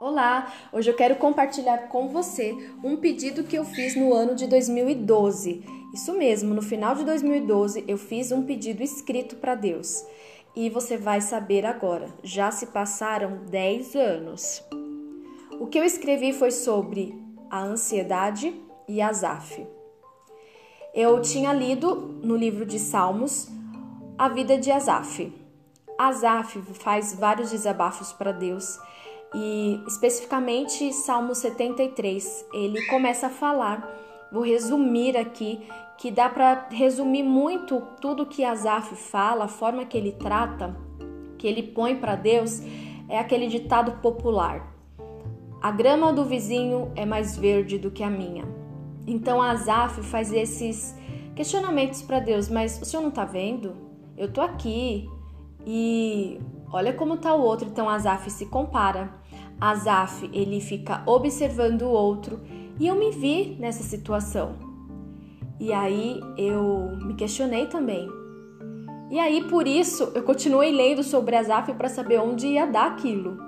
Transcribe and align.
Olá! 0.00 0.52
Hoje 0.72 0.88
eu 0.88 0.94
quero 0.94 1.16
compartilhar 1.16 1.88
com 1.88 2.08
você 2.08 2.56
um 2.84 2.96
pedido 2.98 3.42
que 3.42 3.58
eu 3.58 3.64
fiz 3.64 3.96
no 3.96 4.14
ano 4.14 4.32
de 4.36 4.46
2012. 4.46 5.64
Isso 5.92 6.12
mesmo, 6.16 6.54
no 6.54 6.62
final 6.62 6.94
de 6.94 7.04
2012 7.04 7.84
eu 7.88 7.98
fiz 7.98 8.30
um 8.30 8.44
pedido 8.44 8.80
escrito 8.80 9.34
para 9.34 9.56
Deus. 9.56 10.06
E 10.54 10.70
você 10.70 10.96
vai 10.96 11.20
saber 11.20 11.66
agora, 11.66 12.14
já 12.22 12.48
se 12.52 12.66
passaram 12.66 13.38
10 13.50 13.96
anos. 13.96 14.62
O 15.58 15.66
que 15.66 15.76
eu 15.76 15.84
escrevi 15.84 16.32
foi 16.32 16.52
sobre 16.52 17.20
a 17.50 17.60
ansiedade 17.60 18.54
e 18.86 19.00
Asaf. 19.02 19.66
Eu 20.94 21.20
tinha 21.20 21.52
lido 21.52 22.20
no 22.22 22.36
livro 22.36 22.64
de 22.64 22.78
Salmos 22.78 23.48
a 24.16 24.28
vida 24.28 24.56
de 24.56 24.70
Asaf. 24.70 25.32
Asaf 25.98 26.62
faz 26.74 27.14
vários 27.14 27.50
desabafos 27.50 28.12
para 28.12 28.30
Deus 28.30 28.78
e 29.34 29.80
especificamente 29.86 30.92
Salmo 30.92 31.34
73, 31.34 32.46
ele 32.52 32.86
começa 32.86 33.26
a 33.26 33.30
falar. 33.30 33.88
Vou 34.32 34.42
resumir 34.42 35.16
aqui 35.16 35.66
que 35.96 36.10
dá 36.10 36.28
para 36.28 36.68
resumir 36.70 37.22
muito 37.22 37.82
tudo 38.00 38.26
que 38.26 38.44
Asaf 38.44 38.94
fala, 38.94 39.44
a 39.44 39.48
forma 39.48 39.84
que 39.84 39.98
ele 39.98 40.12
trata, 40.12 40.76
que 41.36 41.46
ele 41.46 41.62
põe 41.62 41.96
para 41.96 42.14
Deus, 42.14 42.62
é 43.08 43.18
aquele 43.18 43.48
ditado 43.48 44.00
popular: 44.00 44.74
A 45.60 45.70
grama 45.70 46.12
do 46.12 46.24
vizinho 46.24 46.92
é 46.94 47.04
mais 47.04 47.36
verde 47.36 47.78
do 47.78 47.90
que 47.90 48.02
a 48.02 48.10
minha. 48.10 48.44
Então 49.06 49.42
Asaf 49.42 50.02
faz 50.02 50.32
esses 50.32 50.94
questionamentos 51.34 52.02
para 52.02 52.20
Deus, 52.20 52.48
mas 52.48 52.80
o 52.80 52.84
senhor 52.84 53.02
não 53.02 53.08
está 53.08 53.24
vendo? 53.24 53.74
Eu 54.16 54.30
tô 54.30 54.40
aqui 54.40 55.08
e 55.66 56.40
olha 56.72 56.92
como 56.92 57.16
tá 57.16 57.34
o 57.34 57.42
outro. 57.42 57.68
Então 57.68 57.88
Asaf 57.88 58.30
se 58.30 58.46
compara. 58.46 59.10
Asaf, 59.60 60.28
ele 60.32 60.60
fica 60.60 61.02
observando 61.06 61.82
o 61.82 61.90
outro 61.90 62.40
e 62.78 62.86
eu 62.86 62.94
me 62.94 63.10
vi 63.10 63.56
nessa 63.58 63.82
situação. 63.82 64.54
E 65.58 65.72
aí 65.72 66.20
eu 66.36 66.96
me 67.02 67.14
questionei 67.14 67.66
também. 67.66 68.08
E 69.10 69.18
aí 69.18 69.42
por 69.48 69.66
isso 69.66 70.12
eu 70.14 70.22
continuei 70.22 70.70
lendo 70.70 71.02
sobre 71.02 71.34
Asaf 71.34 71.72
para 71.74 71.88
saber 71.88 72.20
onde 72.20 72.46
ia 72.46 72.66
dar 72.66 72.86
aquilo. 72.86 73.38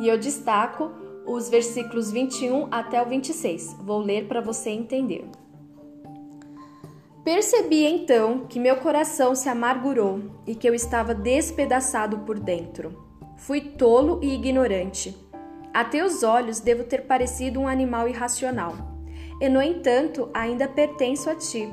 E 0.00 0.08
eu 0.08 0.18
destaco 0.18 0.90
os 1.26 1.48
versículos 1.50 2.10
21 2.10 2.68
até 2.70 3.02
o 3.02 3.06
26. 3.06 3.76
Vou 3.82 3.98
ler 3.98 4.26
para 4.26 4.40
você 4.40 4.70
entender. 4.70 5.28
Percebi 7.24 7.84
então 7.84 8.46
que 8.46 8.58
meu 8.58 8.76
coração 8.76 9.34
se 9.34 9.48
amargurou 9.48 10.20
e 10.46 10.54
que 10.54 10.68
eu 10.68 10.74
estava 10.74 11.14
despedaçado 11.14 12.18
por 12.20 12.38
dentro. 12.38 13.04
Fui 13.36 13.60
tolo 13.60 14.20
e 14.22 14.34
ignorante 14.34 15.16
a 15.72 15.84
teus 15.84 16.24
olhos 16.24 16.58
devo 16.58 16.82
ter 16.82 17.02
parecido 17.02 17.60
um 17.60 17.68
animal 17.68 18.08
irracional. 18.08 18.74
E, 19.40 19.48
no 19.48 19.62
entanto, 19.62 20.28
ainda 20.34 20.66
pertenço 20.66 21.30
a 21.30 21.34
ti. 21.36 21.68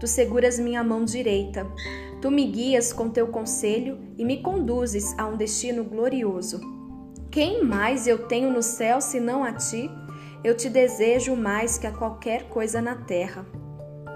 Tu 0.00 0.06
seguras 0.06 0.58
minha 0.58 0.82
mão 0.82 1.04
direita. 1.04 1.66
Tu 2.20 2.30
me 2.30 2.44
guias 2.44 2.92
com 2.92 3.08
teu 3.08 3.28
conselho 3.28 3.98
e 4.18 4.24
me 4.24 4.42
conduzes 4.42 5.16
a 5.16 5.26
um 5.26 5.36
destino 5.36 5.84
glorioso. 5.84 6.60
Quem 7.30 7.62
mais 7.62 8.06
eu 8.06 8.26
tenho 8.26 8.50
no 8.50 8.62
céu 8.62 9.00
senão 9.00 9.44
a 9.44 9.52
ti? 9.52 9.88
Eu 10.42 10.56
te 10.56 10.68
desejo 10.68 11.36
mais 11.36 11.78
que 11.78 11.86
a 11.86 11.92
qualquer 11.92 12.48
coisa 12.48 12.82
na 12.82 12.96
terra. 12.96 13.46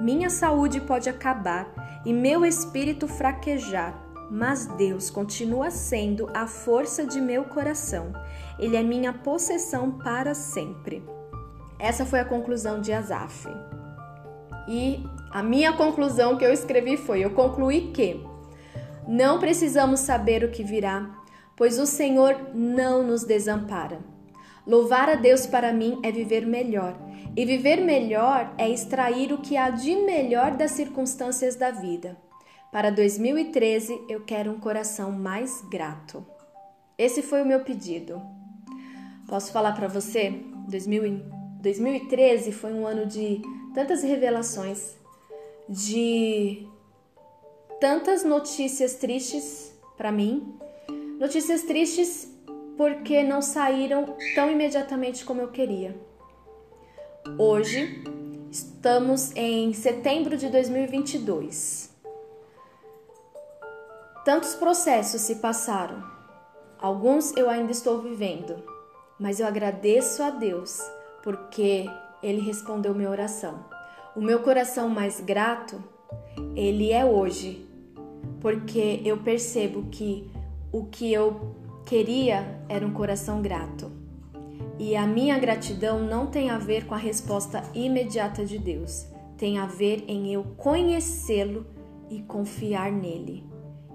Minha 0.00 0.30
saúde 0.30 0.80
pode 0.80 1.08
acabar 1.08 2.02
e 2.04 2.12
meu 2.12 2.44
espírito 2.44 3.06
fraquejar 3.06 4.10
mas 4.30 4.66
Deus 4.66 5.10
continua 5.10 5.72
sendo 5.72 6.30
a 6.32 6.46
força 6.46 7.04
de 7.04 7.20
meu 7.20 7.44
coração. 7.44 8.12
Ele 8.60 8.76
é 8.76 8.82
minha 8.82 9.12
possessão 9.12 9.90
para 9.90 10.34
sempre. 10.34 11.02
Essa 11.80 12.06
foi 12.06 12.20
a 12.20 12.24
conclusão 12.24 12.80
de 12.80 12.92
Asaf. 12.92 13.48
E 14.68 15.04
a 15.32 15.42
minha 15.42 15.72
conclusão 15.72 16.36
que 16.36 16.44
eu 16.44 16.52
escrevi 16.52 16.96
foi: 16.96 17.24
eu 17.24 17.30
concluí 17.30 17.90
que 17.92 18.24
não 19.08 19.40
precisamos 19.40 19.98
saber 20.00 20.44
o 20.44 20.50
que 20.50 20.62
virá, 20.62 21.10
pois 21.56 21.80
o 21.80 21.86
Senhor 21.86 22.36
não 22.54 23.02
nos 23.02 23.24
desampara. 23.24 23.98
Louvar 24.64 25.08
a 25.08 25.16
Deus 25.16 25.46
para 25.46 25.72
mim 25.72 25.98
é 26.04 26.12
viver 26.12 26.46
melhor, 26.46 26.94
e 27.36 27.44
viver 27.44 27.76
melhor 27.80 28.54
é 28.58 28.68
extrair 28.68 29.32
o 29.32 29.38
que 29.38 29.56
há 29.56 29.70
de 29.70 29.94
melhor 29.96 30.56
das 30.56 30.72
circunstâncias 30.72 31.56
da 31.56 31.70
vida. 31.70 32.16
Para 32.72 32.90
2013, 32.90 34.06
eu 34.08 34.24
quero 34.24 34.50
um 34.50 34.60
coração 34.60 35.10
mais 35.10 35.60
grato. 35.70 36.24
Esse 36.96 37.22
foi 37.22 37.42
o 37.42 37.46
meu 37.46 37.64
pedido. 37.64 38.20
Posso 39.26 39.52
falar 39.52 39.72
para 39.72 39.88
você? 39.88 40.42
2013 40.68 42.52
foi 42.52 42.72
um 42.72 42.86
ano 42.86 43.06
de 43.06 43.40
tantas 43.74 44.02
revelações, 44.02 44.96
de 45.68 46.66
tantas 47.80 48.24
notícias 48.24 48.94
tristes 48.96 49.72
para 49.96 50.12
mim. 50.12 50.54
Notícias 51.18 51.62
tristes 51.62 52.28
porque 52.76 53.22
não 53.22 53.42
saíram 53.42 54.16
tão 54.34 54.50
imediatamente 54.50 55.24
como 55.24 55.40
eu 55.40 55.48
queria. 55.48 56.09
Hoje 57.38 58.02
estamos 58.50 59.30
em 59.36 59.74
setembro 59.74 60.38
de 60.38 60.48
2022. 60.48 61.90
Tantos 64.24 64.54
processos 64.54 65.20
se 65.20 65.36
passaram, 65.36 66.02
alguns 66.78 67.36
eu 67.36 67.50
ainda 67.50 67.72
estou 67.72 68.00
vivendo, 68.00 68.62
mas 69.18 69.38
eu 69.38 69.46
agradeço 69.46 70.22
a 70.22 70.30
Deus 70.30 70.80
porque 71.22 71.84
Ele 72.22 72.40
respondeu 72.40 72.94
minha 72.94 73.10
oração. 73.10 73.66
O 74.16 74.22
meu 74.22 74.40
coração 74.40 74.88
mais 74.88 75.20
grato, 75.20 75.82
ele 76.56 76.90
é 76.90 77.04
hoje, 77.04 77.68
porque 78.40 79.02
eu 79.04 79.18
percebo 79.18 79.90
que 79.90 80.30
o 80.72 80.86
que 80.86 81.12
eu 81.12 81.54
queria 81.84 82.62
era 82.68 82.86
um 82.86 82.92
coração 82.92 83.42
grato. 83.42 83.99
E 84.80 84.96
a 84.96 85.06
minha 85.06 85.38
gratidão 85.38 86.02
não 86.02 86.26
tem 86.28 86.48
a 86.48 86.56
ver 86.56 86.86
com 86.86 86.94
a 86.94 86.96
resposta 86.96 87.62
imediata 87.74 88.46
de 88.46 88.58
Deus, 88.58 89.06
tem 89.36 89.58
a 89.58 89.66
ver 89.66 90.06
em 90.08 90.32
eu 90.32 90.42
conhecê-lo 90.56 91.66
e 92.08 92.22
confiar 92.22 92.90
nele. 92.90 93.44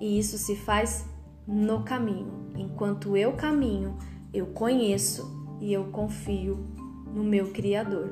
E 0.00 0.18
isso 0.18 0.38
se 0.38 0.56
faz 0.56 1.04
no 1.46 1.84
caminho. 1.84 2.50
Enquanto 2.56 3.14
eu 3.14 3.34
caminho, 3.34 3.98
eu 4.32 4.46
conheço 4.46 5.30
e 5.60 5.70
eu 5.70 5.84
confio 5.92 6.66
no 7.14 7.22
meu 7.22 7.48
Criador. 7.48 8.08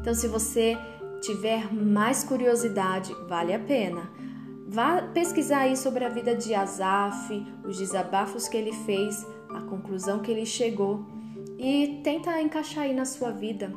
Então, 0.00 0.14
se 0.14 0.28
você 0.28 0.78
tiver 1.20 1.74
mais 1.74 2.22
curiosidade, 2.22 3.12
vale 3.28 3.52
a 3.52 3.58
pena. 3.58 4.08
Vá 4.68 5.02
pesquisar 5.02 5.62
aí 5.62 5.76
sobre 5.76 6.04
a 6.04 6.08
vida 6.08 6.36
de 6.36 6.54
Asaf, 6.54 7.44
os 7.66 7.76
desabafos 7.76 8.46
que 8.46 8.56
ele 8.56 8.72
fez, 8.72 9.26
a 9.52 9.62
conclusão 9.62 10.20
que 10.20 10.30
ele 10.30 10.46
chegou 10.46 11.20
e 11.58 12.00
tenta 12.02 12.40
encaixar 12.40 12.84
aí 12.84 12.94
na 12.94 13.04
sua 13.04 13.30
vida. 13.30 13.72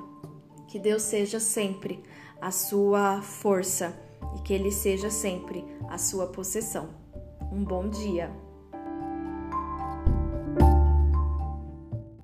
Que 0.68 0.80
Deus 0.80 1.04
seja 1.04 1.40
sempre 1.40 2.04
a 2.42 2.52
sua 2.52 3.22
força 3.22 3.94
e 4.36 4.42
que 4.42 4.54
Ele 4.54 4.72
seja 4.72 5.10
sempre 5.10 5.64
a 5.90 5.98
sua 5.98 6.28
possessão. 6.28 6.90
Um 7.52 7.64
bom 7.64 7.88
dia! 7.88 8.45